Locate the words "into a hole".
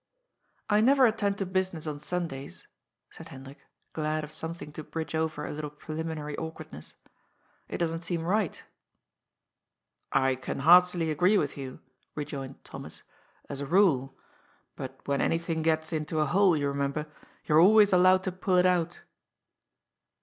15.93-16.57